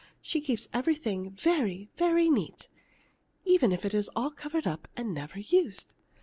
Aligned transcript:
She 0.19 0.41
keeps 0.41 0.67
everything 0.73 1.29
very, 1.29 1.87
very 1.95 2.27
neat, 2.27 2.67
even 3.45 3.71
if 3.71 3.85
it 3.85 3.93
is 3.93 4.09
all 4.15 4.31
covered 4.31 4.65
up 4.65 4.87
and 4.97 5.13
never 5.13 5.37
used. 5.37 5.93